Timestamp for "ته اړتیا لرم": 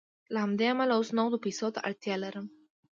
1.75-2.45